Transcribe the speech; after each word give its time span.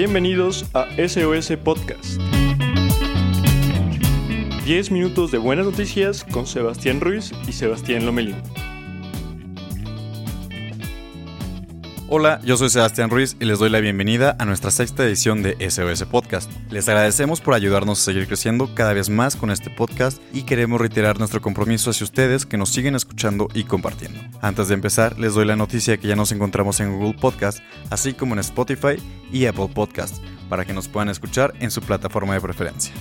Bienvenidos 0.00 0.64
a 0.74 0.86
SOS 0.96 1.56
Podcast. 1.64 2.20
10 4.64 4.92
minutos 4.92 5.32
de 5.32 5.38
buenas 5.38 5.66
noticias 5.66 6.22
con 6.22 6.46
Sebastián 6.46 7.00
Ruiz 7.00 7.32
y 7.48 7.52
Sebastián 7.52 8.06
Lomelín. 8.06 8.36
Hola, 12.10 12.40
yo 12.42 12.56
soy 12.56 12.70
Sebastián 12.70 13.10
Ruiz 13.10 13.36
y 13.38 13.44
les 13.44 13.58
doy 13.58 13.68
la 13.68 13.80
bienvenida 13.80 14.34
a 14.38 14.46
nuestra 14.46 14.70
sexta 14.70 15.04
edición 15.04 15.42
de 15.42 15.58
SOS 15.68 16.04
Podcast. 16.04 16.50
Les 16.70 16.88
agradecemos 16.88 17.42
por 17.42 17.52
ayudarnos 17.52 18.00
a 18.00 18.04
seguir 18.06 18.26
creciendo 18.26 18.74
cada 18.74 18.94
vez 18.94 19.10
más 19.10 19.36
con 19.36 19.50
este 19.50 19.68
podcast 19.68 20.18
y 20.32 20.44
queremos 20.44 20.80
reiterar 20.80 21.18
nuestro 21.18 21.42
compromiso 21.42 21.90
hacia 21.90 22.04
ustedes 22.04 22.46
que 22.46 22.56
nos 22.56 22.70
siguen 22.70 22.94
escuchando 22.94 23.48
y 23.52 23.64
compartiendo. 23.64 24.20
Antes 24.40 24.68
de 24.68 24.74
empezar, 24.74 25.18
les 25.18 25.34
doy 25.34 25.44
la 25.44 25.56
noticia 25.56 25.98
que 25.98 26.08
ya 26.08 26.16
nos 26.16 26.32
encontramos 26.32 26.80
en 26.80 26.96
Google 26.96 27.12
Podcast, 27.20 27.58
así 27.90 28.14
como 28.14 28.32
en 28.32 28.38
Spotify 28.38 28.96
y 29.30 29.44
Apple 29.44 29.68
Podcast, 29.74 30.16
para 30.48 30.64
que 30.64 30.72
nos 30.72 30.88
puedan 30.88 31.10
escuchar 31.10 31.52
en 31.60 31.70
su 31.70 31.82
plataforma 31.82 32.32
de 32.32 32.40
preferencia. 32.40 32.94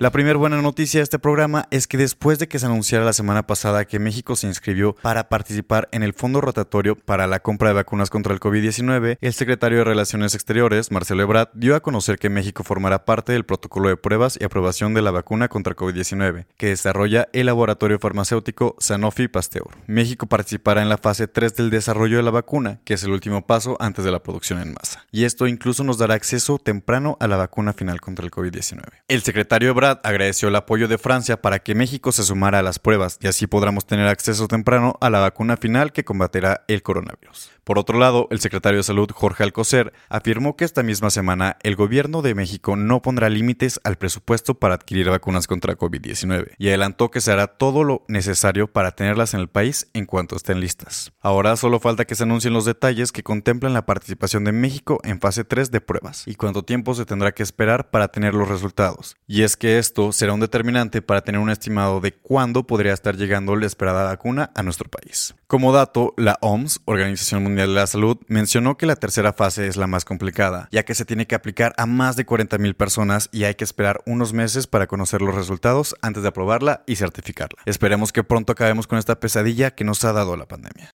La 0.00 0.12
primera 0.12 0.38
buena 0.38 0.62
noticia 0.62 1.00
de 1.00 1.02
este 1.02 1.18
programa 1.18 1.66
es 1.72 1.88
que 1.88 1.98
después 1.98 2.38
de 2.38 2.46
que 2.46 2.60
se 2.60 2.66
anunciara 2.66 3.04
la 3.04 3.12
semana 3.12 3.48
pasada 3.48 3.84
que 3.84 3.98
México 3.98 4.36
se 4.36 4.46
inscribió 4.46 4.94
para 4.94 5.28
participar 5.28 5.88
en 5.90 6.04
el 6.04 6.12
fondo 6.12 6.40
rotatorio 6.40 6.94
para 6.94 7.26
la 7.26 7.40
compra 7.40 7.70
de 7.70 7.74
vacunas 7.74 8.08
contra 8.08 8.32
el 8.32 8.38
COVID-19, 8.38 9.18
el 9.20 9.32
secretario 9.32 9.78
de 9.78 9.84
Relaciones 9.84 10.36
Exteriores, 10.36 10.92
Marcelo 10.92 11.24
Ebrard, 11.24 11.48
dio 11.54 11.74
a 11.74 11.80
conocer 11.80 12.20
que 12.20 12.30
México 12.30 12.62
formará 12.62 13.04
parte 13.04 13.32
del 13.32 13.44
protocolo 13.44 13.88
de 13.88 13.96
pruebas 13.96 14.38
y 14.40 14.44
aprobación 14.44 14.94
de 14.94 15.02
la 15.02 15.10
vacuna 15.10 15.48
contra 15.48 15.74
COVID-19, 15.74 16.46
que 16.56 16.68
desarrolla 16.68 17.26
el 17.32 17.46
laboratorio 17.46 17.98
farmacéutico 17.98 18.76
Sanofi 18.78 19.26
Pasteur. 19.26 19.66
México 19.88 20.26
participará 20.26 20.80
en 20.80 20.90
la 20.90 20.98
fase 20.98 21.26
3 21.26 21.56
del 21.56 21.70
desarrollo 21.70 22.18
de 22.18 22.22
la 22.22 22.30
vacuna, 22.30 22.78
que 22.84 22.94
es 22.94 23.02
el 23.02 23.10
último 23.10 23.44
paso 23.48 23.76
antes 23.80 24.04
de 24.04 24.12
la 24.12 24.22
producción 24.22 24.60
en 24.60 24.74
masa. 24.74 25.06
Y 25.10 25.24
esto 25.24 25.48
incluso 25.48 25.82
nos 25.82 25.98
dará 25.98 26.14
acceso 26.14 26.60
temprano 26.60 27.16
a 27.18 27.26
la 27.26 27.36
vacuna 27.36 27.72
final 27.72 28.00
contra 28.00 28.24
el 28.24 28.30
COVID-19. 28.30 28.84
El 29.08 29.22
secretario 29.22 29.70
Ebrard 29.70 29.87
agradeció 29.90 30.48
el 30.48 30.56
apoyo 30.56 30.88
de 30.88 30.98
Francia 30.98 31.40
para 31.40 31.58
que 31.58 31.74
México 31.74 32.12
se 32.12 32.22
sumara 32.22 32.58
a 32.58 32.62
las 32.62 32.78
pruebas 32.78 33.18
y 33.20 33.26
así 33.26 33.46
podremos 33.46 33.86
tener 33.86 34.08
acceso 34.08 34.48
temprano 34.48 34.94
a 35.00 35.10
la 35.10 35.20
vacuna 35.20 35.56
final 35.56 35.92
que 35.92 36.04
combatirá 36.04 36.64
el 36.68 36.82
coronavirus. 36.82 37.50
Por 37.68 37.78
otro 37.78 37.98
lado, 37.98 38.28
el 38.30 38.40
secretario 38.40 38.78
de 38.78 38.82
Salud, 38.82 39.10
Jorge 39.12 39.42
Alcocer, 39.42 39.92
afirmó 40.08 40.56
que 40.56 40.64
esta 40.64 40.82
misma 40.82 41.10
semana 41.10 41.58
el 41.62 41.76
gobierno 41.76 42.22
de 42.22 42.34
México 42.34 42.76
no 42.76 43.02
pondrá 43.02 43.28
límites 43.28 43.78
al 43.84 43.96
presupuesto 43.96 44.54
para 44.54 44.76
adquirir 44.76 45.10
vacunas 45.10 45.46
contra 45.46 45.76
COVID-19 45.76 46.52
y 46.56 46.68
adelantó 46.68 47.10
que 47.10 47.20
se 47.20 47.30
hará 47.30 47.46
todo 47.46 47.84
lo 47.84 48.06
necesario 48.08 48.72
para 48.72 48.92
tenerlas 48.92 49.34
en 49.34 49.40
el 49.40 49.48
país 49.48 49.90
en 49.92 50.06
cuanto 50.06 50.34
estén 50.34 50.60
listas. 50.60 51.12
Ahora 51.20 51.56
solo 51.56 51.78
falta 51.78 52.06
que 52.06 52.14
se 52.14 52.22
anuncien 52.22 52.54
los 52.54 52.64
detalles 52.64 53.12
que 53.12 53.22
contemplan 53.22 53.74
la 53.74 53.84
participación 53.84 54.44
de 54.44 54.52
México 54.52 54.98
en 55.04 55.20
fase 55.20 55.44
3 55.44 55.70
de 55.70 55.82
pruebas 55.82 56.26
y 56.26 56.36
cuánto 56.36 56.62
tiempo 56.62 56.94
se 56.94 57.04
tendrá 57.04 57.32
que 57.32 57.42
esperar 57.42 57.90
para 57.90 58.08
tener 58.08 58.32
los 58.32 58.48
resultados. 58.48 59.18
Y 59.26 59.42
es 59.42 59.58
que 59.58 59.76
esto 59.78 60.12
será 60.12 60.32
un 60.32 60.40
determinante 60.40 61.02
para 61.02 61.20
tener 61.20 61.38
un 61.38 61.50
estimado 61.50 62.00
de 62.00 62.12
cuándo 62.12 62.66
podría 62.66 62.94
estar 62.94 63.18
llegando 63.18 63.56
la 63.56 63.66
esperada 63.66 64.04
vacuna 64.04 64.52
a 64.54 64.62
nuestro 64.62 64.88
país. 64.88 65.34
Como 65.46 65.72
dato, 65.72 66.14
la 66.16 66.38
OMS, 66.40 66.80
Organización 66.86 67.42
Mundial 67.42 67.57
de 67.62 67.74
la 67.74 67.86
Salud, 67.86 68.18
mencionó 68.28 68.76
que 68.76 68.86
la 68.86 68.96
tercera 68.96 69.32
fase 69.32 69.66
es 69.66 69.76
la 69.76 69.86
más 69.86 70.04
complicada, 70.04 70.68
ya 70.70 70.84
que 70.84 70.94
se 70.94 71.04
tiene 71.04 71.26
que 71.26 71.34
aplicar 71.34 71.74
a 71.76 71.86
más 71.86 72.16
de 72.16 72.26
40.000 72.26 72.74
personas 72.74 73.28
y 73.32 73.44
hay 73.44 73.54
que 73.54 73.64
esperar 73.64 74.02
unos 74.06 74.32
meses 74.32 74.66
para 74.66 74.86
conocer 74.86 75.22
los 75.22 75.34
resultados 75.34 75.94
antes 76.02 76.22
de 76.22 76.28
aprobarla 76.28 76.82
y 76.86 76.96
certificarla. 76.96 77.62
Esperemos 77.66 78.12
que 78.12 78.24
pronto 78.24 78.52
acabemos 78.52 78.86
con 78.86 78.98
esta 78.98 79.20
pesadilla 79.20 79.70
que 79.70 79.84
nos 79.84 80.04
ha 80.04 80.12
dado 80.12 80.36
la 80.36 80.46
pandemia. 80.46 80.97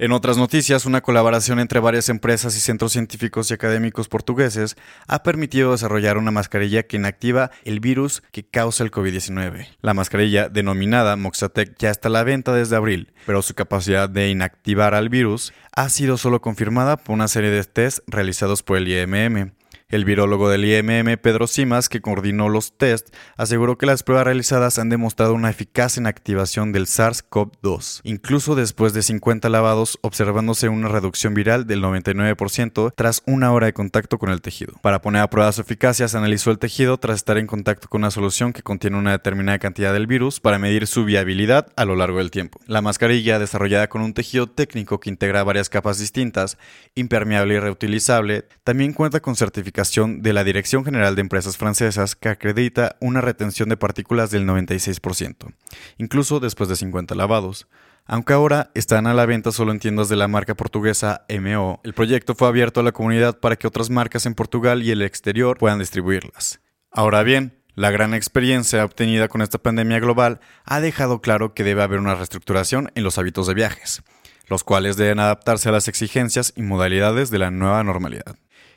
En 0.00 0.12
otras 0.12 0.38
noticias, 0.38 0.86
una 0.86 1.00
colaboración 1.00 1.58
entre 1.58 1.80
varias 1.80 2.08
empresas 2.08 2.56
y 2.56 2.60
centros 2.60 2.92
científicos 2.92 3.50
y 3.50 3.54
académicos 3.54 4.06
portugueses 4.06 4.76
ha 5.08 5.24
permitido 5.24 5.72
desarrollar 5.72 6.18
una 6.18 6.30
mascarilla 6.30 6.84
que 6.84 6.98
inactiva 6.98 7.50
el 7.64 7.80
virus 7.80 8.22
que 8.30 8.44
causa 8.44 8.84
el 8.84 8.92
COVID-19. 8.92 9.66
La 9.80 9.94
mascarilla, 9.94 10.48
denominada 10.48 11.16
Moxatec, 11.16 11.74
ya 11.80 11.90
está 11.90 12.06
a 12.06 12.12
la 12.12 12.22
venta 12.22 12.54
desde 12.54 12.76
abril, 12.76 13.12
pero 13.26 13.42
su 13.42 13.54
capacidad 13.54 14.08
de 14.08 14.30
inactivar 14.30 14.94
al 14.94 15.08
virus 15.08 15.52
ha 15.74 15.88
sido 15.88 16.16
solo 16.16 16.40
confirmada 16.40 16.96
por 16.96 17.14
una 17.14 17.26
serie 17.26 17.50
de 17.50 17.64
tests 17.64 18.00
realizados 18.06 18.62
por 18.62 18.76
el 18.76 18.86
IMM. 18.86 19.57
El 19.90 20.04
virólogo 20.04 20.50
del 20.50 20.66
IMM, 20.66 21.16
Pedro 21.16 21.46
Simas, 21.46 21.88
que 21.88 22.02
coordinó 22.02 22.50
los 22.50 22.76
tests, 22.76 23.10
aseguró 23.38 23.78
que 23.78 23.86
las 23.86 24.02
pruebas 24.02 24.26
realizadas 24.26 24.78
han 24.78 24.90
demostrado 24.90 25.32
una 25.32 25.48
eficaz 25.48 25.96
inactivación 25.96 26.72
del 26.72 26.84
SARS-CoV-2, 26.84 28.02
incluso 28.04 28.54
después 28.54 28.92
de 28.92 29.00
50 29.00 29.48
lavados, 29.48 29.98
observándose 30.02 30.68
una 30.68 30.88
reducción 30.88 31.32
viral 31.32 31.66
del 31.66 31.82
99% 31.82 32.92
tras 32.94 33.22
una 33.24 33.50
hora 33.50 33.64
de 33.64 33.72
contacto 33.72 34.18
con 34.18 34.28
el 34.28 34.42
tejido. 34.42 34.74
Para 34.82 35.00
poner 35.00 35.22
a 35.22 35.30
prueba 35.30 35.50
su 35.52 35.62
eficacia, 35.62 36.06
se 36.06 36.18
analizó 36.18 36.50
el 36.50 36.58
tejido 36.58 36.98
tras 36.98 37.16
estar 37.16 37.38
en 37.38 37.46
contacto 37.46 37.88
con 37.88 38.02
una 38.02 38.10
solución 38.10 38.52
que 38.52 38.62
contiene 38.62 38.98
una 38.98 39.12
determinada 39.12 39.58
cantidad 39.58 39.94
del 39.94 40.06
virus 40.06 40.38
para 40.38 40.58
medir 40.58 40.86
su 40.86 41.06
viabilidad 41.06 41.72
a 41.76 41.86
lo 41.86 41.96
largo 41.96 42.18
del 42.18 42.30
tiempo. 42.30 42.60
La 42.66 42.82
mascarilla, 42.82 43.38
desarrollada 43.38 43.88
con 43.88 44.02
un 44.02 44.12
tejido 44.12 44.48
técnico 44.48 45.00
que 45.00 45.08
integra 45.08 45.44
varias 45.44 45.70
capas 45.70 45.98
distintas, 45.98 46.58
impermeable 46.94 47.54
y 47.54 47.58
reutilizable, 47.58 48.44
también 48.64 48.92
cuenta 48.92 49.20
con 49.20 49.34
certificación 49.34 49.77
de 49.78 50.32
la 50.32 50.42
Dirección 50.42 50.84
General 50.84 51.14
de 51.14 51.20
Empresas 51.20 51.56
Francesas 51.56 52.16
que 52.16 52.28
acredita 52.28 52.96
una 53.00 53.20
retención 53.20 53.68
de 53.68 53.76
partículas 53.76 54.32
del 54.32 54.44
96%, 54.44 55.54
incluso 55.98 56.40
después 56.40 56.68
de 56.68 56.74
50 56.74 57.14
lavados. 57.14 57.68
Aunque 58.04 58.32
ahora 58.32 58.72
están 58.74 59.06
a 59.06 59.14
la 59.14 59.24
venta 59.24 59.52
solo 59.52 59.70
en 59.70 59.78
tiendas 59.78 60.08
de 60.08 60.16
la 60.16 60.26
marca 60.26 60.56
portuguesa 60.56 61.24
MO, 61.28 61.80
el 61.84 61.94
proyecto 61.94 62.34
fue 62.34 62.48
abierto 62.48 62.80
a 62.80 62.82
la 62.82 62.90
comunidad 62.90 63.38
para 63.38 63.54
que 63.54 63.68
otras 63.68 63.88
marcas 63.88 64.26
en 64.26 64.34
Portugal 64.34 64.82
y 64.82 64.90
el 64.90 65.02
exterior 65.02 65.58
puedan 65.58 65.78
distribuirlas. 65.78 66.60
Ahora 66.90 67.22
bien, 67.22 67.62
la 67.76 67.92
gran 67.92 68.14
experiencia 68.14 68.84
obtenida 68.84 69.28
con 69.28 69.42
esta 69.42 69.58
pandemia 69.58 70.00
global 70.00 70.40
ha 70.64 70.80
dejado 70.80 71.20
claro 71.20 71.54
que 71.54 71.62
debe 71.62 71.84
haber 71.84 72.00
una 72.00 72.16
reestructuración 72.16 72.90
en 72.96 73.04
los 73.04 73.16
hábitos 73.16 73.46
de 73.46 73.54
viajes, 73.54 74.02
los 74.48 74.64
cuales 74.64 74.96
deben 74.96 75.20
adaptarse 75.20 75.68
a 75.68 75.72
las 75.72 75.86
exigencias 75.86 76.52
y 76.56 76.62
modalidades 76.62 77.30
de 77.30 77.38
la 77.38 77.52
nueva 77.52 77.84
normalidad. 77.84 78.34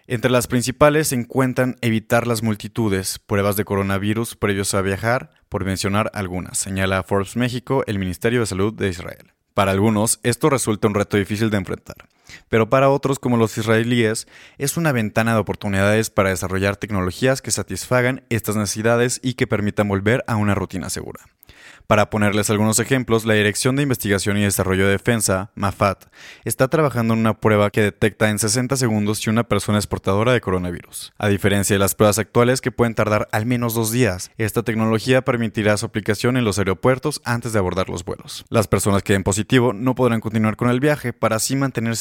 Entre 0.08 0.32
las 0.32 0.48
principales 0.48 1.10
se 1.10 1.16
encuentran 1.16 1.78
evitar 1.82 2.28
las 2.28 2.44
multitudes, 2.44 3.20
pruebas 3.20 3.56
de 3.56 3.66
coronavirus 3.66 4.36
previos 4.36 4.74
a 4.74 4.82
viajar, 4.82 5.32
por 5.48 5.64
mencionar 5.64 6.10
algunas, 6.14 6.58
señala 6.58 7.04
Forbes 7.04 7.36
México, 7.36 7.84
el 7.88 8.00
Ministerio 8.00 8.40
de 8.40 8.46
Salud 8.46 8.74
de 8.74 8.90
Israel. 8.90 9.32
Para 9.54 9.72
algunos, 9.72 10.20
esto 10.24 10.50
resulta 10.50 10.88
un 10.88 10.96
reto 10.96 11.18
difícil 11.18 11.50
de 11.50 11.58
enfrentar, 11.58 12.08
pero 12.50 12.70
para 12.70 12.90
otros, 12.90 13.20
como 13.20 13.38
los 13.38 13.58
israelíes, 13.58 14.28
es 14.58 14.78
una 14.78 14.92
ventana 14.92 15.34
de 15.34 15.40
oportunidades 15.40 16.10
para 16.10 16.30
desarrollar 16.30 16.76
tecnologías 16.78 17.42
que 17.42 17.52
satisfagan 17.52 18.24
estas 18.30 18.56
necesidades 18.56 19.20
y 19.24 19.34
que 19.34 19.48
permitan 19.48 19.88
volver 19.88 20.24
a 20.28 20.36
una 20.36 20.56
rutina 20.56 20.90
segura. 20.90 21.22
Para 21.92 22.10
ponerles 22.10 22.50
algunos 22.50 22.80
ejemplos, 22.80 23.26
la 23.26 23.34
Dirección 23.34 23.76
de 23.76 23.84
Investigación 23.84 24.38
y 24.38 24.44
Desarrollo 24.44 24.86
de 24.86 24.94
Defensa, 24.94 25.52
MAFAT, 25.56 26.06
está 26.46 26.70
trabajando 26.70 27.14
en 27.14 27.20
una 27.20 27.40
prueba 27.40 27.70
que 27.70 27.82
detecta 27.82 28.30
en 28.30 28.40
60 28.40 28.78
segundos 28.78 29.20
si 29.20 29.30
una 29.30 29.44
persona 29.44 29.78
es 29.78 29.88
portadora 29.88 30.32
de 30.32 30.40
coronavirus. 30.40 31.12
A 31.18 31.28
diferencia 31.28 31.76
de 31.76 31.80
las 31.80 31.96
pruebas 31.96 32.18
actuales 32.18 32.62
que 32.62 32.72
pueden 32.72 32.96
tardar 32.96 33.28
al 33.34 33.46
menos 33.46 33.74
dos 33.74 33.92
días, 33.92 34.32
esta 34.38 34.64
tecnología 34.64 35.24
permitirá 35.24 35.76
su 35.76 35.86
aplicación 35.86 36.38
en 36.38 36.46
los 36.46 36.60
aeropuertos 36.60 37.22
antes 37.26 37.52
de 37.52 37.60
abordar 37.60 37.90
los 37.90 38.06
vuelos. 38.06 38.46
Las 38.48 38.70
personas 38.70 39.04
que 39.04 39.12
den 39.12 39.24
positivo 39.24 39.74
no 39.74 39.94
podrán 39.94 40.22
continuar 40.22 40.56
con 40.56 40.70
el 40.70 40.80
viaje 40.80 41.12
para 41.12 41.36
así 41.36 41.58
mantener 41.58 41.98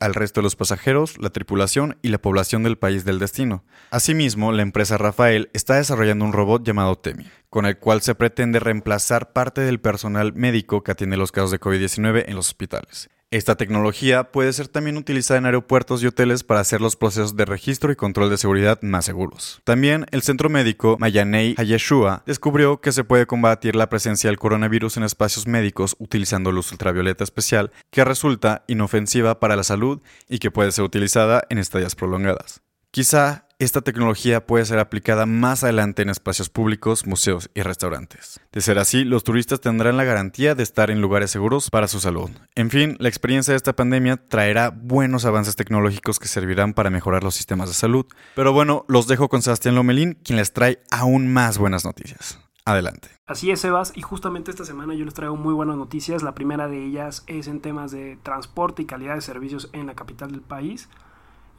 al 0.00 0.14
resto 0.14 0.40
de 0.40 0.44
los 0.44 0.56
pasajeros, 0.56 1.16
la 1.18 1.30
tripulación 1.30 1.96
y 2.02 2.08
la 2.08 2.18
población 2.18 2.62
del 2.62 2.76
país 2.76 3.04
del 3.04 3.18
destino. 3.18 3.64
Asimismo, 3.90 4.50
la 4.50 4.62
empresa 4.62 4.98
Rafael 4.98 5.48
está 5.52 5.76
desarrollando 5.76 6.24
un 6.24 6.32
robot 6.32 6.64
llamado 6.64 6.98
Temi, 6.98 7.26
con 7.48 7.66
el 7.66 7.78
cual 7.78 8.02
se 8.02 8.14
pretende 8.14 8.58
reemplazar 8.58 9.32
parte 9.32 9.60
del 9.60 9.80
personal 9.80 10.32
médico 10.34 10.82
que 10.82 10.92
atiende 10.92 11.16
los 11.16 11.32
casos 11.32 11.52
de 11.52 11.60
COVID-19 11.60 12.24
en 12.26 12.34
los 12.34 12.48
hospitales. 12.48 13.08
Esta 13.32 13.54
tecnología 13.54 14.32
puede 14.32 14.52
ser 14.52 14.66
también 14.66 14.96
utilizada 14.96 15.38
en 15.38 15.46
aeropuertos 15.46 16.02
y 16.02 16.08
hoteles 16.08 16.42
para 16.42 16.58
hacer 16.58 16.80
los 16.80 16.96
procesos 16.96 17.36
de 17.36 17.44
registro 17.44 17.92
y 17.92 17.96
control 17.96 18.28
de 18.28 18.36
seguridad 18.36 18.82
más 18.82 19.04
seguros. 19.04 19.60
También 19.62 20.06
el 20.10 20.22
centro 20.22 20.48
médico 20.48 20.96
Mayanei 20.98 21.54
Hayeshua 21.56 22.24
descubrió 22.26 22.80
que 22.80 22.90
se 22.90 23.04
puede 23.04 23.26
combatir 23.26 23.76
la 23.76 23.88
presencia 23.88 24.28
del 24.28 24.40
coronavirus 24.40 24.96
en 24.96 25.04
espacios 25.04 25.46
médicos 25.46 25.94
utilizando 26.00 26.50
luz 26.50 26.72
ultravioleta 26.72 27.22
especial 27.22 27.70
que 27.92 28.04
resulta 28.04 28.64
inofensiva 28.66 29.38
para 29.38 29.54
la 29.54 29.62
salud 29.62 30.02
y 30.28 30.40
que 30.40 30.50
puede 30.50 30.72
ser 30.72 30.82
utilizada 30.82 31.44
en 31.50 31.58
estadías 31.58 31.94
prolongadas. 31.94 32.62
Quizá 32.90 33.46
esta 33.60 33.82
tecnología 33.82 34.46
puede 34.46 34.64
ser 34.64 34.78
aplicada 34.78 35.26
más 35.26 35.62
adelante 35.62 36.00
en 36.00 36.08
espacios 36.08 36.48
públicos, 36.48 37.06
museos 37.06 37.50
y 37.54 37.60
restaurantes. 37.60 38.40
De 38.52 38.62
ser 38.62 38.78
así, 38.78 39.04
los 39.04 39.22
turistas 39.22 39.60
tendrán 39.60 39.98
la 39.98 40.04
garantía 40.04 40.54
de 40.54 40.62
estar 40.62 40.90
en 40.90 41.02
lugares 41.02 41.30
seguros 41.30 41.68
para 41.68 41.86
su 41.86 42.00
salud. 42.00 42.30
En 42.54 42.70
fin, 42.70 42.96
la 43.00 43.10
experiencia 43.10 43.52
de 43.52 43.58
esta 43.58 43.76
pandemia 43.76 44.16
traerá 44.16 44.70
buenos 44.70 45.26
avances 45.26 45.56
tecnológicos 45.56 46.18
que 46.18 46.26
servirán 46.26 46.72
para 46.72 46.88
mejorar 46.88 47.22
los 47.22 47.34
sistemas 47.34 47.68
de 47.68 47.74
salud. 47.74 48.06
Pero 48.34 48.54
bueno, 48.54 48.86
los 48.88 49.06
dejo 49.06 49.28
con 49.28 49.42
Sebastián 49.42 49.74
Lomelín, 49.74 50.18
quien 50.24 50.38
les 50.38 50.54
trae 50.54 50.82
aún 50.90 51.30
más 51.30 51.58
buenas 51.58 51.84
noticias. 51.84 52.40
Adelante. 52.64 53.08
Así 53.26 53.50
es, 53.50 53.60
Sebas, 53.60 53.92
y 53.94 54.00
justamente 54.00 54.50
esta 54.50 54.64
semana 54.64 54.94
yo 54.94 55.04
les 55.04 55.12
traigo 55.12 55.36
muy 55.36 55.52
buenas 55.52 55.76
noticias. 55.76 56.22
La 56.22 56.34
primera 56.34 56.66
de 56.66 56.82
ellas 56.86 57.24
es 57.26 57.46
en 57.46 57.60
temas 57.60 57.90
de 57.90 58.18
transporte 58.22 58.80
y 58.80 58.86
calidad 58.86 59.16
de 59.16 59.20
servicios 59.20 59.68
en 59.74 59.86
la 59.86 59.94
capital 59.94 60.30
del 60.30 60.40
país. 60.40 60.88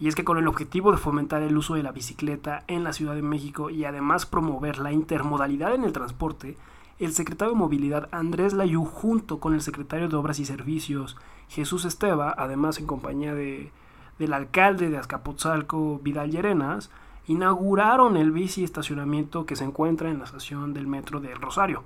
Y 0.02 0.08
es 0.08 0.16
que 0.16 0.24
con 0.24 0.40
el 0.40 0.48
objetivo 0.48 0.92
de 0.92 0.98
fomentar 0.98 1.44
el 1.44 1.56
uso 1.56 1.76
de 1.76 1.84
la 1.84 1.92
bicicleta 1.92 2.64
en 2.68 2.84
la 2.84 2.92
Ciudad 2.92 3.14
de 3.14 3.22
México 3.22 3.70
y 3.70 3.86
además 3.86 4.26
promover 4.26 4.80
la 4.80 4.92
intermodalidad 4.92 5.76
en 5.76 5.84
el 5.84 5.94
transporte, 5.94 6.58
el 6.98 7.14
secretario 7.14 7.54
de 7.54 7.60
Movilidad 7.60 8.10
Andrés 8.12 8.54
Layú 8.54 8.84
junto 8.84 9.40
con 9.40 9.54
el 9.54 9.62
secretario 9.62 10.10
de 10.10 10.16
Obras 10.16 10.40
y 10.40 10.46
Servicios 10.46 11.18
Jesús 11.50 11.86
Esteba, 11.86 12.34
además 12.36 12.80
en 12.80 12.88
compañía 12.88 13.36
de, 13.36 13.72
del 14.18 14.34
alcalde 14.34 14.90
de 14.90 14.98
Azcapotzalco 14.98 16.00
Vidal 16.04 16.32
Llerenas, 16.32 16.90
inauguraron 17.28 18.18
el 18.18 18.32
bici 18.32 18.64
estacionamiento 18.64 19.46
que 19.46 19.56
se 19.56 19.66
encuentra 19.66 20.10
en 20.10 20.18
la 20.18 20.26
estación 20.26 20.74
del 20.74 20.88
metro 20.88 21.20
de 21.20 21.36
Rosario. 21.36 21.84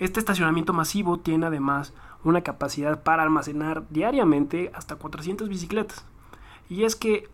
Este 0.00 0.18
estacionamiento 0.18 0.72
masivo 0.72 1.20
tiene 1.20 1.46
además 1.46 1.94
una 2.24 2.40
capacidad 2.40 3.04
para 3.04 3.22
almacenar 3.22 3.84
diariamente 3.88 4.72
hasta 4.74 4.96
400 4.96 5.48
bicicletas. 5.48 6.04
Y 6.68 6.82
es 6.82 6.96
que 6.96 7.28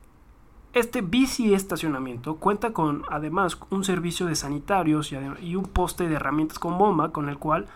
este 0.72 1.02
bici 1.02 1.52
estacionamiento 1.52 2.36
cuenta 2.36 2.72
con 2.72 3.02
además 3.10 3.58
un 3.70 3.84
servicio 3.84 4.26
de 4.26 4.34
sanitarios 4.34 5.12
y 5.40 5.54
un 5.54 5.64
poste 5.64 6.08
de 6.08 6.14
herramientas 6.14 6.58
con 6.58 6.78
bomba 6.78 7.12
con 7.12 7.28
el 7.28 7.38
cual 7.38 7.66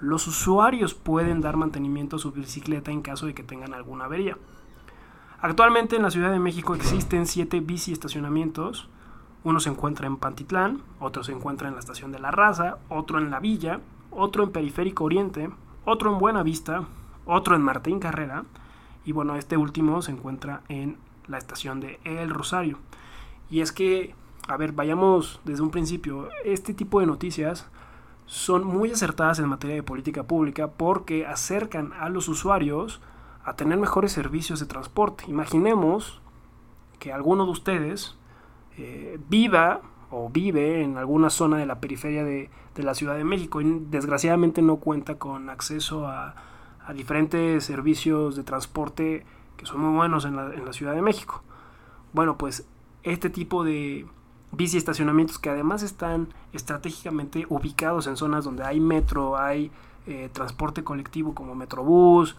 los 0.00 0.26
usuarios 0.26 0.94
pueden 0.94 1.40
dar 1.40 1.56
mantenimiento 1.56 2.16
a 2.16 2.18
su 2.18 2.32
bicicleta 2.32 2.90
en 2.90 3.02
caso 3.02 3.26
de 3.26 3.34
que 3.34 3.42
tengan 3.42 3.74
alguna 3.74 4.06
avería. 4.06 4.36
Actualmente 5.40 5.96
en 5.96 6.02
la 6.02 6.10
Ciudad 6.10 6.30
de 6.30 6.38
México 6.38 6.74
existen 6.74 7.26
7 7.26 7.60
bici 7.60 7.92
estacionamientos. 7.92 8.88
Uno 9.44 9.60
se 9.60 9.70
encuentra 9.70 10.06
en 10.06 10.16
Pantitlán, 10.16 10.82
otro 10.98 11.24
se 11.24 11.32
encuentra 11.32 11.68
en 11.68 11.74
la 11.74 11.80
estación 11.80 12.10
de 12.10 12.18
la 12.18 12.30
Raza, 12.30 12.78
otro 12.88 13.18
en 13.18 13.30
La 13.30 13.38
Villa, 13.38 13.80
otro 14.10 14.42
en 14.44 14.50
Periférico 14.50 15.04
Oriente, 15.04 15.50
otro 15.84 16.12
en 16.12 16.18
Buenavista, 16.18 16.84
otro 17.26 17.54
en 17.54 17.62
Martín 17.62 18.00
Carrera 18.00 18.44
y 19.06 19.12
bueno, 19.12 19.36
este 19.36 19.56
último 19.56 20.02
se 20.02 20.10
encuentra 20.10 20.62
en 20.68 20.98
la 21.28 21.38
estación 21.38 21.80
de 21.80 22.00
El 22.04 22.30
Rosario. 22.30 22.78
Y 23.50 23.60
es 23.60 23.72
que, 23.72 24.14
a 24.48 24.56
ver, 24.56 24.72
vayamos 24.72 25.40
desde 25.44 25.62
un 25.62 25.70
principio, 25.70 26.28
este 26.44 26.74
tipo 26.74 27.00
de 27.00 27.06
noticias 27.06 27.68
son 28.26 28.64
muy 28.64 28.90
acertadas 28.90 29.38
en 29.38 29.48
materia 29.48 29.76
de 29.76 29.82
política 29.82 30.24
pública 30.24 30.68
porque 30.68 31.26
acercan 31.26 31.92
a 31.92 32.08
los 32.08 32.28
usuarios 32.28 33.00
a 33.44 33.54
tener 33.54 33.78
mejores 33.78 34.12
servicios 34.12 34.58
de 34.58 34.66
transporte. 34.66 35.24
Imaginemos 35.28 36.20
que 36.98 37.12
alguno 37.12 37.44
de 37.44 37.52
ustedes 37.52 38.16
eh, 38.76 39.18
viva 39.28 39.80
o 40.10 40.28
vive 40.28 40.82
en 40.82 40.98
alguna 40.98 41.30
zona 41.30 41.56
de 41.56 41.66
la 41.66 41.80
periferia 41.80 42.24
de, 42.24 42.50
la 42.76 42.94
Ciudad 42.94 43.16
de 43.16 43.24
México 43.24 43.60
y 43.60 43.80
desgraciadamente 43.88 44.60
no 44.60 44.76
cuenta 44.76 45.14
con 45.14 45.48
acceso 45.48 46.06
a, 46.06 46.34
diferentes 46.94 47.64
servicios 47.64 48.36
de 48.36 48.44
transporte 48.44 49.26
que 49.56 49.66
son 49.66 49.80
muy 49.80 49.96
buenos 49.96 50.24
en 50.24 50.36
la, 50.36 50.72
Ciudad 50.72 50.94
de 50.94 51.02
México. 51.02 51.42
Bueno, 52.12 52.36
pues 52.38 52.66
este 53.02 53.30
tipo 53.30 53.64
de 53.64 54.06
bici 54.52 54.76
estacionamientos 54.76 55.38
que 55.38 55.50
además 55.50 55.82
están 55.82 56.28
estratégicamente 56.52 57.46
ubicados 57.48 58.06
en 58.06 58.16
zonas 58.16 58.44
donde 58.44 58.64
hay 58.64 58.80
metro, 58.80 59.36
hay 59.36 59.70
eh, 60.06 60.30
transporte 60.32 60.84
colectivo 60.84 61.34
como 61.34 61.54
Metrobús, 61.54 62.36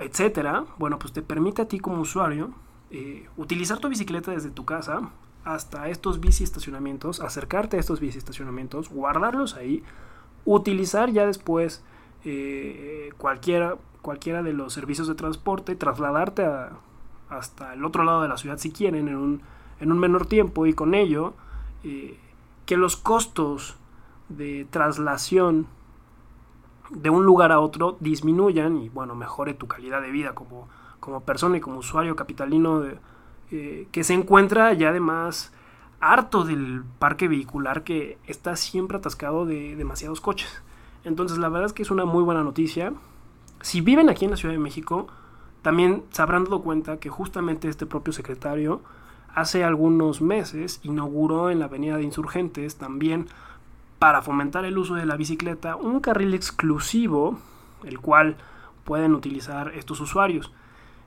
etcétera, 0.00 0.64
bueno, 0.78 0.98
pues 0.98 1.12
te 1.12 1.22
permite 1.22 1.62
a 1.62 1.68
ti 1.68 1.80
como 1.80 2.00
usuario 2.00 2.50
eh, 2.90 3.26
utilizar 3.36 3.78
tu 3.78 3.88
bicicleta 3.88 4.30
desde 4.30 4.50
tu 4.50 4.64
casa 4.64 5.10
hasta 5.44 5.88
estos 5.88 6.20
bici 6.20 6.44
estacionamientos, 6.44 7.20
acercarte 7.20 7.76
a 7.76 7.80
estos 7.80 8.00
bici 8.00 8.18
estacionamientos, 8.18 8.88
guardarlos 8.88 9.54
ahí, 9.54 9.82
utilizar 10.44 11.10
ya 11.10 11.26
después 11.26 11.82
eh, 12.24 13.10
cualquiera, 13.18 13.76
cualquiera 14.04 14.42
de 14.42 14.52
los 14.52 14.74
servicios 14.74 15.08
de 15.08 15.14
transporte, 15.14 15.74
trasladarte 15.74 16.46
hasta 17.30 17.72
el 17.72 17.84
otro 17.86 18.04
lado 18.04 18.20
de 18.20 18.28
la 18.28 18.36
ciudad 18.36 18.58
si 18.58 18.70
quieren 18.70 19.08
en 19.08 19.16
un, 19.16 19.40
en 19.80 19.90
un 19.90 19.98
menor 19.98 20.26
tiempo 20.26 20.66
y 20.66 20.74
con 20.74 20.94
ello 20.94 21.32
eh, 21.82 22.20
que 22.66 22.76
los 22.76 22.96
costos 22.96 23.76
de 24.28 24.66
traslación 24.70 25.66
de 26.90 27.08
un 27.08 27.24
lugar 27.24 27.50
a 27.50 27.60
otro 27.60 27.96
disminuyan 27.98 28.76
y 28.76 28.90
bueno, 28.90 29.14
mejore 29.14 29.54
tu 29.54 29.66
calidad 29.66 30.02
de 30.02 30.10
vida 30.10 30.34
como, 30.34 30.68
como 31.00 31.20
persona 31.20 31.56
y 31.56 31.60
como 31.60 31.78
usuario 31.78 32.14
capitalino 32.14 32.82
eh, 33.50 33.88
que 33.90 34.04
se 34.04 34.12
encuentra 34.12 34.74
ya 34.74 34.90
además 34.90 35.50
harto 36.00 36.44
del 36.44 36.84
parque 36.98 37.26
vehicular 37.26 37.84
que 37.84 38.18
está 38.26 38.54
siempre 38.56 38.98
atascado 38.98 39.46
de 39.46 39.76
demasiados 39.76 40.20
coches. 40.20 40.62
Entonces 41.04 41.38
la 41.38 41.48
verdad 41.48 41.66
es 41.66 41.72
que 41.72 41.82
es 41.82 41.90
una 41.90 42.04
muy 42.04 42.22
buena 42.22 42.44
noticia. 42.44 42.92
Si 43.64 43.80
viven 43.80 44.10
aquí 44.10 44.26
en 44.26 44.30
la 44.30 44.36
Ciudad 44.36 44.52
de 44.52 44.60
México, 44.60 45.06
también 45.62 46.04
se 46.10 46.20
habrán 46.20 46.44
dado 46.44 46.60
cuenta 46.60 46.98
que 46.98 47.08
justamente 47.08 47.66
este 47.66 47.86
propio 47.86 48.12
secretario 48.12 48.82
hace 49.34 49.64
algunos 49.64 50.20
meses 50.20 50.80
inauguró 50.82 51.48
en 51.48 51.60
la 51.60 51.64
Avenida 51.64 51.96
de 51.96 52.02
Insurgentes 52.02 52.76
también 52.76 53.26
para 53.98 54.20
fomentar 54.20 54.66
el 54.66 54.76
uso 54.76 54.96
de 54.96 55.06
la 55.06 55.16
bicicleta 55.16 55.76
un 55.76 56.00
carril 56.00 56.34
exclusivo 56.34 57.38
el 57.84 58.00
cual 58.00 58.36
pueden 58.84 59.14
utilizar 59.14 59.72
estos 59.74 59.98
usuarios. 59.98 60.52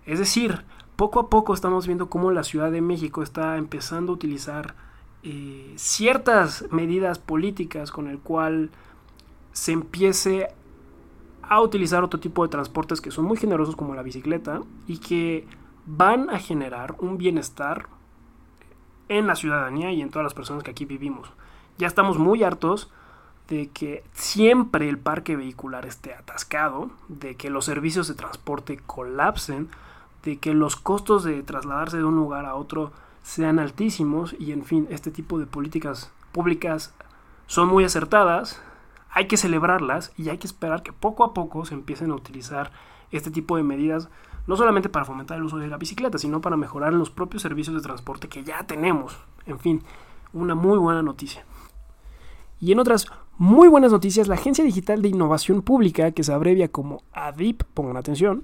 Es 0.07 0.18
decir, 0.18 0.63
poco 0.95 1.19
a 1.19 1.30
poco 1.30 1.54
estamos 1.54 1.86
viendo 1.86 2.09
cómo 2.09 2.31
la 2.31 2.44
Ciudad 2.44 2.71
de 2.71 2.81
México 2.81 3.21
está 3.21 3.57
empezando 3.57 4.13
a 4.13 4.15
utilizar 4.15 4.74
eh, 5.21 5.74
ciertas 5.75 6.65
medidas 6.71 7.19
políticas 7.19 7.92
con 7.92 8.07
el 8.07 8.18
cual 8.18 8.71
se 9.51 9.74
empiece 9.74 10.48
a 11.49 11.61
utilizar 11.61 12.03
otro 12.03 12.19
tipo 12.19 12.44
de 12.44 12.49
transportes 12.49 13.01
que 13.01 13.11
son 13.11 13.25
muy 13.25 13.38
generosos 13.38 13.75
como 13.75 13.95
la 13.95 14.03
bicicleta 14.03 14.61
y 14.88 14.97
que 14.97 15.47
van 15.85 16.29
a 16.29 16.39
generar 16.39 16.95
un 16.99 17.17
bienestar 17.17 17.88
en 19.09 19.27
la 19.27 19.35
ciudadanía 19.35 19.91
y 19.91 20.01
en 20.01 20.09
todas 20.09 20.23
las 20.23 20.33
personas 20.33 20.63
que 20.63 20.71
aquí 20.71 20.85
vivimos. 20.85 21.29
Ya 21.77 21.88
estamos 21.88 22.17
muy 22.17 22.44
hartos 22.44 22.91
de 23.47 23.69
que 23.69 24.03
siempre 24.13 24.89
el 24.89 24.97
parque 24.97 25.35
vehicular 25.35 25.85
esté 25.85 26.13
atascado, 26.13 26.89
de 27.07 27.35
que 27.35 27.49
los 27.49 27.65
servicios 27.65 28.07
de 28.07 28.15
transporte 28.15 28.77
colapsen, 28.85 29.69
de 30.23 30.38
que 30.38 30.53
los 30.53 30.75
costos 30.75 31.23
de 31.23 31.41
trasladarse 31.44 31.97
de 31.97 32.03
un 32.03 32.15
lugar 32.15 32.45
a 32.45 32.55
otro 32.55 32.91
sean 33.23 33.59
altísimos 33.59 34.35
y 34.38 34.51
en 34.51 34.65
fin, 34.65 34.88
este 34.89 35.11
tipo 35.11 35.39
de 35.39 35.45
políticas 35.45 36.11
públicas 36.31 36.94
son 37.45 37.69
muy 37.69 37.85
acertadas, 37.85 38.61
hay 39.17 39.25
que 39.25 39.35
celebrarlas 39.35 40.11
y 40.15 40.29
hay 40.29 40.37
que 40.37 40.45
esperar 40.45 40.83
que 40.83 40.93
poco 40.93 41.23
a 41.23 41.33
poco 41.33 41.65
se 41.65 41.73
empiecen 41.73 42.11
a 42.11 42.15
utilizar 42.15 42.71
este 43.09 43.31
tipo 43.31 43.57
de 43.57 43.63
medidas, 43.63 44.09
no 44.45 44.56
solamente 44.56 44.89
para 44.89 45.06
fomentar 45.06 45.39
el 45.39 45.44
uso 45.44 45.57
de 45.57 45.68
la 45.68 45.77
bicicleta, 45.77 46.19
sino 46.19 46.39
para 46.39 46.56
mejorar 46.56 46.94
los 46.94 47.09
propios 47.09 47.42
servicios 47.42 47.75
de 47.75 47.81
transporte 47.81 48.27
que 48.27 48.44
ya 48.44 48.61
tenemos. 48.68 49.18
En 49.47 49.57
fin, 49.57 49.81
una 50.33 50.53
muy 50.53 50.77
buena 50.77 51.01
noticia. 51.01 51.44
Y 52.59 52.71
en 52.71 52.77
otras 52.77 53.07
muy 53.39 53.68
buenas 53.68 53.92
noticias, 53.92 54.27
la 54.27 54.35
Agencia 54.35 54.63
Digital 54.63 55.01
de 55.01 55.09
Innovación 55.09 55.63
Pública, 55.63 56.11
que 56.11 56.23
se 56.23 56.31
abrevia 56.31 56.68
como 56.68 57.01
ADIP, 57.11 57.63
pongan 57.73 57.97
atención, 57.97 58.44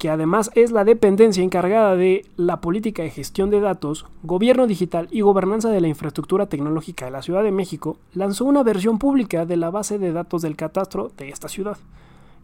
que 0.00 0.08
además 0.08 0.50
es 0.54 0.72
la 0.72 0.84
dependencia 0.84 1.44
encargada 1.44 1.94
de 1.94 2.24
la 2.36 2.62
política 2.62 3.02
de 3.02 3.10
gestión 3.10 3.50
de 3.50 3.60
datos, 3.60 4.06
gobierno 4.22 4.66
digital 4.66 5.08
y 5.10 5.20
gobernanza 5.20 5.68
de 5.68 5.82
la 5.82 5.88
infraestructura 5.88 6.46
tecnológica 6.46 7.04
de 7.04 7.10
la 7.10 7.20
Ciudad 7.20 7.42
de 7.42 7.52
México, 7.52 7.98
lanzó 8.14 8.46
una 8.46 8.62
versión 8.62 8.98
pública 8.98 9.44
de 9.44 9.58
la 9.58 9.68
base 9.68 9.98
de 9.98 10.10
datos 10.12 10.40
del 10.40 10.56
catastro 10.56 11.12
de 11.18 11.28
esta 11.28 11.48
ciudad. 11.48 11.76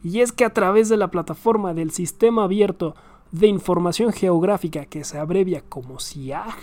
Y 0.05 0.21
es 0.21 0.33
que 0.33 0.45
a 0.45 0.53
través 0.53 0.91
de 0.91 0.99
la 0.99 1.11
plataforma 1.11 1.73
del 1.73 1.93
Sistema 1.93 2.45
Abierto 2.45 2.95
de 3.33 3.47
Información 3.47 4.13
Geográfica, 4.13 4.85
que 4.85 5.03
se 5.03 5.17
abrevia 5.17 5.63
como 5.67 5.99
SIAG, 5.99 6.57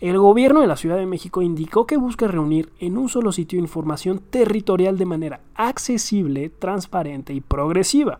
el 0.00 0.18
gobierno 0.18 0.60
de 0.60 0.66
la 0.66 0.76
Ciudad 0.76 0.96
de 0.96 1.06
México 1.06 1.42
indicó 1.42 1.86
que 1.86 1.96
busca 1.96 2.26
reunir 2.26 2.72
en 2.80 2.98
un 2.98 3.08
solo 3.08 3.30
sitio 3.30 3.60
información 3.60 4.18
territorial 4.18 4.98
de 4.98 5.06
manera 5.06 5.40
accesible, 5.54 6.48
transparente 6.48 7.32
y 7.32 7.40
progresiva 7.40 8.18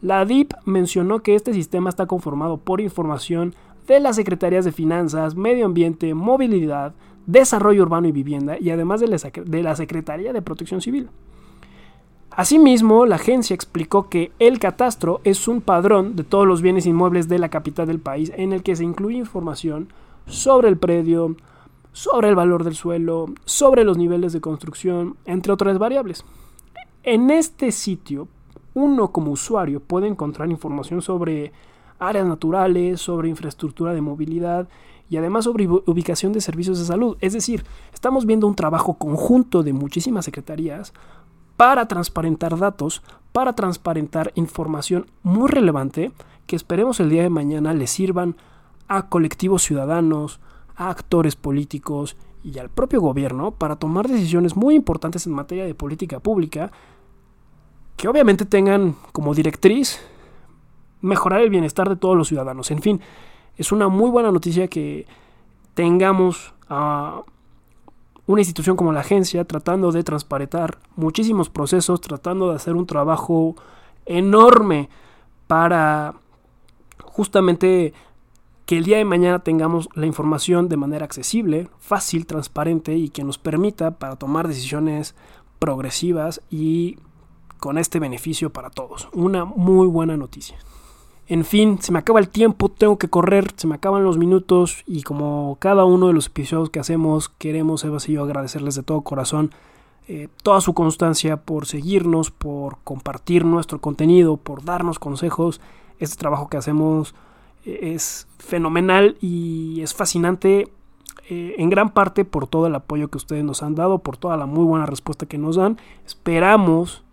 la 0.00 0.24
DIP 0.24 0.52
mencionó 0.64 1.20
que 1.20 1.34
este 1.34 1.52
sistema 1.52 1.90
está 1.90 2.06
conformado 2.06 2.58
por 2.58 2.80
información 2.80 3.54
de 3.86 4.00
las 4.00 4.16
Secretarías 4.16 4.64
de 4.64 4.72
Finanzas, 4.72 5.34
Medio 5.34 5.66
Ambiente, 5.66 6.14
Movilidad, 6.14 6.94
Desarrollo 7.26 7.82
Urbano 7.82 8.08
y 8.08 8.12
Vivienda 8.12 8.56
y 8.60 8.70
además 8.70 9.00
de 9.00 9.62
la 9.62 9.76
Secretaría 9.76 10.32
de 10.32 10.42
Protección 10.42 10.80
Civil. 10.80 11.08
Asimismo, 12.30 13.04
la 13.04 13.16
agencia 13.16 13.54
explicó 13.54 14.08
que 14.08 14.30
el 14.38 14.60
catastro 14.60 15.20
es 15.24 15.48
un 15.48 15.60
padrón 15.60 16.14
de 16.14 16.22
todos 16.22 16.46
los 16.46 16.62
bienes 16.62 16.86
inmuebles 16.86 17.28
de 17.28 17.40
la 17.40 17.48
capital 17.48 17.88
del 17.88 17.98
país 17.98 18.30
en 18.36 18.52
el 18.52 18.62
que 18.62 18.76
se 18.76 18.84
incluye 18.84 19.18
información 19.18 19.88
sobre 20.26 20.68
el 20.68 20.76
predio, 20.76 21.34
sobre 21.92 22.28
el 22.28 22.36
valor 22.36 22.62
del 22.62 22.76
suelo, 22.76 23.26
sobre 23.44 23.82
los 23.82 23.98
niveles 23.98 24.32
de 24.32 24.40
construcción, 24.40 25.16
entre 25.24 25.52
otras 25.52 25.78
variables. 25.78 26.24
En 27.02 27.30
este 27.30 27.72
sitio 27.72 28.28
uno 28.78 29.12
como 29.12 29.32
usuario 29.32 29.80
puede 29.80 30.06
encontrar 30.06 30.50
información 30.50 31.02
sobre 31.02 31.52
áreas 31.98 32.26
naturales, 32.26 33.00
sobre 33.00 33.28
infraestructura 33.28 33.92
de 33.92 34.00
movilidad 34.00 34.68
y 35.10 35.16
además 35.16 35.44
sobre 35.44 35.66
ubicación 35.66 36.32
de 36.32 36.40
servicios 36.40 36.78
de 36.78 36.84
salud. 36.84 37.16
Es 37.20 37.32
decir, 37.32 37.64
estamos 37.92 38.24
viendo 38.24 38.46
un 38.46 38.54
trabajo 38.54 38.94
conjunto 38.94 39.62
de 39.62 39.72
muchísimas 39.72 40.24
secretarías 40.24 40.92
para 41.56 41.88
transparentar 41.88 42.56
datos, 42.56 43.02
para 43.32 43.54
transparentar 43.54 44.32
información 44.36 45.06
muy 45.22 45.48
relevante 45.48 46.12
que 46.46 46.56
esperemos 46.56 47.00
el 47.00 47.10
día 47.10 47.22
de 47.22 47.30
mañana 47.30 47.74
le 47.74 47.86
sirvan 47.86 48.36
a 48.86 49.08
colectivos 49.08 49.62
ciudadanos, 49.62 50.40
a 50.76 50.88
actores 50.88 51.36
políticos 51.36 52.16
y 52.44 52.58
al 52.58 52.70
propio 52.70 53.00
gobierno 53.00 53.50
para 53.50 53.76
tomar 53.76 54.08
decisiones 54.08 54.56
muy 54.56 54.74
importantes 54.74 55.26
en 55.26 55.32
materia 55.32 55.66
de 55.66 55.74
política 55.74 56.20
pública 56.20 56.70
que 57.98 58.08
obviamente 58.08 58.46
tengan 58.46 58.94
como 59.12 59.34
directriz 59.34 60.00
mejorar 61.02 61.42
el 61.42 61.50
bienestar 61.50 61.88
de 61.88 61.96
todos 61.96 62.16
los 62.16 62.28
ciudadanos. 62.28 62.70
En 62.70 62.80
fin, 62.80 63.00
es 63.56 63.72
una 63.72 63.88
muy 63.88 64.08
buena 64.08 64.30
noticia 64.30 64.68
que 64.68 65.04
tengamos 65.74 66.54
a 66.68 67.22
una 68.26 68.40
institución 68.40 68.76
como 68.76 68.92
la 68.92 69.00
agencia 69.00 69.44
tratando 69.44 69.90
de 69.90 70.04
transparentar 70.04 70.78
muchísimos 70.94 71.50
procesos, 71.50 72.00
tratando 72.00 72.50
de 72.50 72.56
hacer 72.56 72.76
un 72.76 72.86
trabajo 72.86 73.56
enorme 74.06 74.88
para 75.48 76.14
justamente 77.02 77.94
que 78.64 78.78
el 78.78 78.84
día 78.84 78.98
de 78.98 79.04
mañana 79.04 79.40
tengamos 79.40 79.88
la 79.94 80.06
información 80.06 80.68
de 80.68 80.76
manera 80.76 81.04
accesible, 81.04 81.68
fácil, 81.80 82.26
transparente 82.26 82.94
y 82.94 83.08
que 83.08 83.24
nos 83.24 83.38
permita 83.38 83.92
para 83.92 84.14
tomar 84.16 84.46
decisiones 84.46 85.16
progresivas 85.58 86.42
y 86.48 86.98
con 87.58 87.78
este 87.78 87.98
beneficio 87.98 88.50
para 88.50 88.70
todos. 88.70 89.08
Una 89.12 89.44
muy 89.44 89.86
buena 89.86 90.16
noticia. 90.16 90.56
En 91.26 91.44
fin, 91.44 91.78
se 91.82 91.92
me 91.92 91.98
acaba 91.98 92.20
el 92.20 92.30
tiempo, 92.30 92.70
tengo 92.70 92.96
que 92.96 93.08
correr, 93.08 93.52
se 93.56 93.66
me 93.66 93.74
acaban 93.74 94.02
los 94.02 94.16
minutos 94.16 94.82
y 94.86 95.02
como 95.02 95.58
cada 95.60 95.84
uno 95.84 96.06
de 96.06 96.14
los 96.14 96.28
episodios 96.28 96.70
que 96.70 96.80
hacemos, 96.80 97.28
queremos, 97.28 97.84
Eva 97.84 97.98
y 98.06 98.12
yo, 98.12 98.24
agradecerles 98.24 98.74
de 98.76 98.82
todo 98.82 99.02
corazón 99.02 99.50
eh, 100.10 100.28
toda 100.42 100.62
su 100.62 100.72
constancia 100.72 101.36
por 101.36 101.66
seguirnos, 101.66 102.30
por 102.30 102.78
compartir 102.82 103.44
nuestro 103.44 103.78
contenido, 103.78 104.38
por 104.38 104.64
darnos 104.64 104.98
consejos. 104.98 105.60
Este 105.98 106.16
trabajo 106.16 106.48
que 106.48 106.56
hacemos 106.56 107.14
es 107.66 108.26
fenomenal 108.38 109.18
y 109.20 109.82
es 109.82 109.92
fascinante 109.92 110.72
eh, 111.28 111.56
en 111.58 111.68
gran 111.68 111.90
parte 111.90 112.24
por 112.24 112.46
todo 112.46 112.66
el 112.66 112.74
apoyo 112.74 113.08
que 113.08 113.18
ustedes 113.18 113.44
nos 113.44 113.62
han 113.62 113.74
dado, 113.74 113.98
por 113.98 114.16
toda 114.16 114.38
la 114.38 114.46
muy 114.46 114.64
buena 114.64 114.86
respuesta 114.86 115.26
que 115.26 115.36
nos 115.36 115.56
dan. 115.56 115.76
Esperamos 116.06 117.04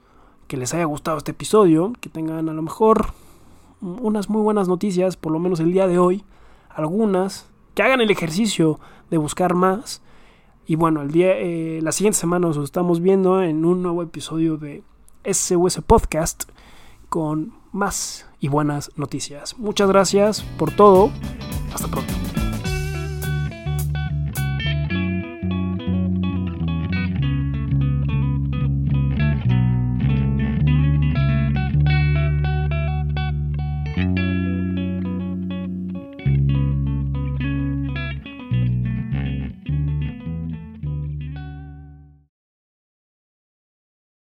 que 0.47 0.57
les 0.57 0.73
haya 0.73 0.85
gustado 0.85 1.17
este 1.17 1.31
episodio, 1.31 1.93
que 1.99 2.09
tengan 2.09 2.49
a 2.49 2.53
lo 2.53 2.61
mejor 2.61 3.13
unas 3.81 4.29
muy 4.29 4.41
buenas 4.41 4.67
noticias, 4.67 5.17
por 5.17 5.31
lo 5.31 5.39
menos 5.39 5.59
el 5.59 5.71
día 5.71 5.87
de 5.87 5.99
hoy, 5.99 6.23
algunas, 6.69 7.49
que 7.73 7.83
hagan 7.83 8.01
el 8.01 8.11
ejercicio 8.11 8.79
de 9.09 9.17
buscar 9.17 9.53
más. 9.53 10.01
Y 10.65 10.75
bueno, 10.75 11.01
el 11.01 11.11
día, 11.11 11.37
eh, 11.37 11.79
la 11.81 11.91
siguiente 11.91 12.19
semana 12.19 12.47
nos 12.47 12.57
estamos 12.57 13.01
viendo 13.01 13.41
en 13.41 13.65
un 13.65 13.83
nuevo 13.83 14.01
episodio 14.01 14.57
de 14.57 14.83
SOS 15.23 15.81
Podcast 15.85 16.45
con 17.09 17.53
más 17.71 18.27
y 18.39 18.47
buenas 18.47 18.91
noticias. 18.95 19.57
Muchas 19.57 19.89
gracias 19.89 20.43
por 20.57 20.71
todo. 20.71 21.11
Hasta 21.73 21.87
pronto. 21.87 22.24